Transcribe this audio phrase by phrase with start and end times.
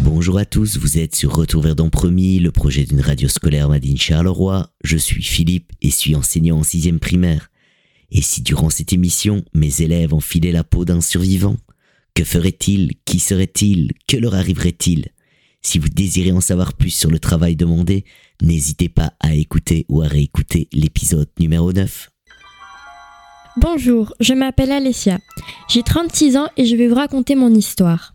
[0.00, 3.96] Bonjour à tous, vous êtes sur Retour vers Promis, le projet d'une radio scolaire Madine
[3.96, 4.72] Charleroi.
[4.82, 7.48] Je suis Philippe et suis enseignant en sixième primaire.
[8.10, 11.56] Et si durant cette émission, mes élèves enfilaient la peau d'un survivant,
[12.14, 12.94] que ferait-il?
[13.04, 13.92] Qui serait-il?
[14.08, 15.12] Que leur arriverait-il?
[15.62, 18.04] Si vous désirez en savoir plus sur le travail demandé,
[18.42, 22.10] n'hésitez pas à écouter ou à réécouter l'épisode numéro 9.
[23.56, 25.18] Bonjour, je m'appelle Alessia.
[25.68, 28.14] J'ai 36 ans et je vais vous raconter mon histoire.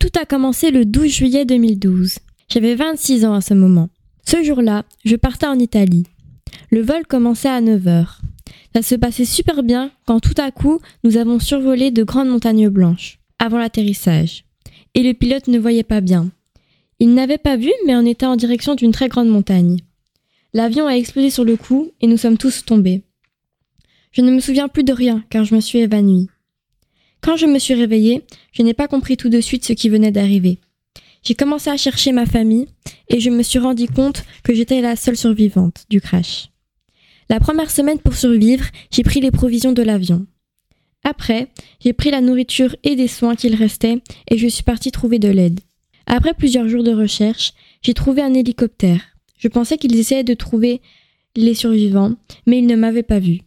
[0.00, 2.18] Tout a commencé le 12 juillet 2012.
[2.48, 3.88] J'avais 26 ans à ce moment.
[4.26, 6.06] Ce jour-là, je partais en Italie.
[6.70, 8.18] Le vol commençait à 9h.
[8.74, 12.68] Ça se passait super bien quand tout à coup nous avons survolé de grandes montagnes
[12.68, 14.44] blanches avant l'atterrissage.
[14.94, 16.30] Et le pilote ne voyait pas bien.
[16.98, 19.78] Il n'avait pas vu mais on était en direction d'une très grande montagne.
[20.54, 23.02] L'avion a explosé sur le coup et nous sommes tous tombés.
[24.12, 26.28] Je ne me souviens plus de rien car je me suis évanouie.
[27.22, 30.10] Quand je me suis réveillée, je n'ai pas compris tout de suite ce qui venait
[30.10, 30.58] d'arriver.
[31.22, 32.66] J'ai commencé à chercher ma famille
[33.08, 36.50] et je me suis rendu compte que j'étais la seule survivante du crash.
[37.30, 40.26] La première semaine pour survivre, j'ai pris les provisions de l'avion.
[41.04, 41.48] Après,
[41.80, 45.28] j'ai pris la nourriture et des soins qu'il restait et je suis partie trouver de
[45.28, 45.60] l'aide.
[46.14, 49.00] Après plusieurs jours de recherche, j'ai trouvé un hélicoptère.
[49.38, 50.82] Je pensais qu'ils essayaient de trouver
[51.36, 53.40] les survivants, mais ils ne m'avaient pas vu.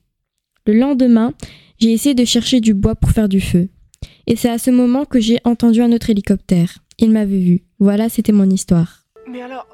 [0.65, 1.35] Le lendemain,
[1.77, 3.69] j'ai essayé de chercher du bois pour faire du feu.
[4.25, 6.79] Et c'est à ce moment que j'ai entendu un autre hélicoptère.
[6.97, 7.61] Il m'avait vu.
[7.77, 9.05] Voilà, c'était mon histoire.
[9.31, 9.67] Mais alors,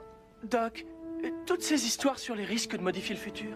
[0.51, 0.85] Doc,
[1.47, 3.51] toutes ces histoires sur les risques de modifier le futur?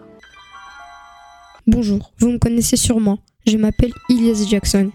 [1.66, 3.18] Bonjour, vous me connaissez sûrement.
[3.46, 4.92] Je m'appelle Elias Jackson.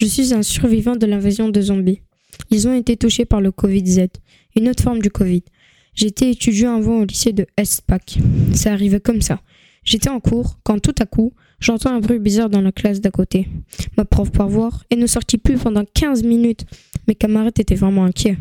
[0.00, 2.00] Je suis un survivant de l'invasion de zombies.
[2.50, 4.06] Ils ont été touchés par le Covid-Z,
[4.56, 5.42] une autre forme du Covid.
[5.94, 8.18] J'étais étudiant avant au lycée de Estpac.
[8.52, 9.40] Ça arrivait comme ça.
[9.84, 13.10] J'étais en cours quand tout à coup, j'entends un bruit bizarre dans la classe d'à
[13.10, 13.48] côté.
[13.96, 16.64] Ma prof part voir et ne sortit plus pendant 15 minutes.
[17.06, 18.38] Mes camarades étaient vraiment inquiets.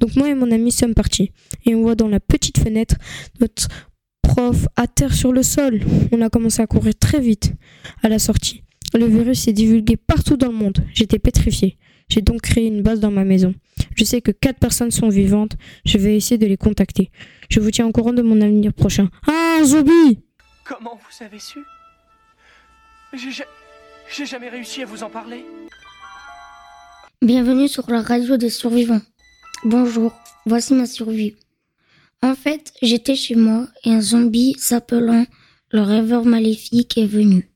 [0.00, 1.32] Donc moi et mon ami sommes partis
[1.64, 2.96] et on voit dans la petite fenêtre
[3.40, 3.68] notre
[4.22, 5.80] prof à terre sur le sol.
[6.12, 7.54] On a commencé à courir très vite
[8.02, 8.62] à la sortie.
[8.94, 10.84] Le virus s'est divulgué partout dans le monde.
[10.92, 11.78] J'étais pétrifié.
[12.12, 13.54] J'ai donc créé une base dans ma maison.
[13.96, 15.52] Je sais que quatre personnes sont vivantes.
[15.86, 17.10] Je vais essayer de les contacter.
[17.48, 19.08] Je vous tiens au courant de mon avenir prochain.
[19.26, 20.18] Ah, zombie
[20.62, 21.60] Comment vous avez su?
[23.14, 25.42] J'ai jamais réussi à vous en parler.
[27.22, 29.00] Bienvenue sur la radio des survivants.
[29.64, 30.12] Bonjour,
[30.44, 31.34] voici ma survie.
[32.22, 35.24] En fait, j'étais chez moi et un zombie s'appelant
[35.70, 37.50] le rêveur maléfique est venu.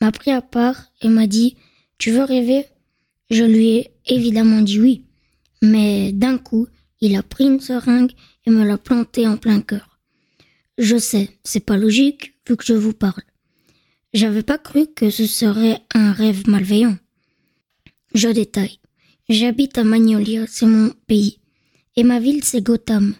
[0.00, 1.56] M'a pris à part et m'a dit
[1.98, 2.66] Tu veux rêver?
[3.30, 5.04] Je lui ai évidemment dit oui.
[5.62, 6.66] Mais d'un coup,
[7.00, 8.12] il a pris une seringue
[8.46, 9.98] et me l'a plantée en plein cœur.
[10.78, 13.22] Je sais, c'est pas logique vu que je vous parle.
[14.14, 16.96] J'avais pas cru que ce serait un rêve malveillant.
[18.14, 18.78] Je détaille.
[19.28, 21.38] J'habite à Magnolia, c'est mon pays.
[21.96, 23.14] Et ma ville, c'est Gotham.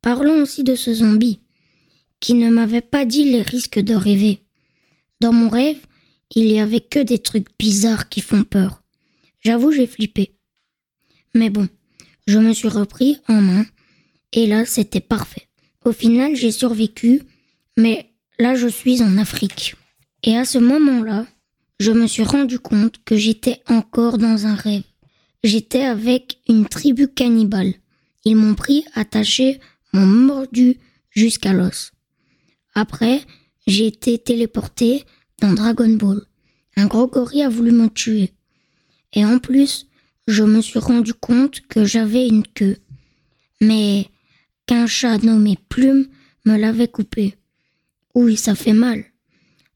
[0.00, 1.40] Parlons aussi de ce zombie,
[2.20, 4.40] qui ne m'avait pas dit les risques de rêver.
[5.20, 5.80] Dans mon rêve,
[6.34, 8.83] il y avait que des trucs bizarres qui font peur.
[9.44, 10.36] J'avoue, j'ai flippé.
[11.34, 11.68] Mais bon,
[12.26, 13.66] je me suis repris en main,
[14.32, 15.48] et là, c'était parfait.
[15.84, 17.22] Au final, j'ai survécu,
[17.76, 19.76] mais là, je suis en Afrique.
[20.22, 21.26] Et à ce moment-là,
[21.78, 24.84] je me suis rendu compte que j'étais encore dans un rêve.
[25.42, 27.74] J'étais avec une tribu cannibale.
[28.24, 29.60] Ils m'ont pris attaché
[29.92, 30.78] m'ont mordu
[31.10, 31.92] jusqu'à l'os.
[32.74, 33.20] Après,
[33.66, 35.04] j'ai été téléporté
[35.40, 36.20] dans Dragon Ball.
[36.76, 38.32] Un gros gorille a voulu me tuer.
[39.14, 39.86] Et en plus,
[40.26, 42.76] je me suis rendu compte que j'avais une queue.
[43.60, 44.08] Mais
[44.66, 46.06] qu'un chat nommé Plume
[46.44, 47.36] me l'avait coupé.
[48.14, 49.04] Oui, ça fait mal.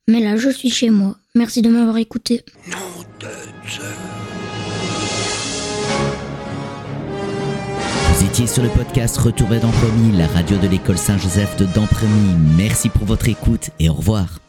[0.06, 1.16] Mais là, je suis chez moi.
[1.34, 2.42] Merci de m'avoir écouté.
[8.14, 12.34] Vous étiez sur le podcast Retour vers Dampremy, la radio de l'école Saint-Joseph de Dampremy.
[12.56, 14.40] Merci pour votre écoute et au revoir.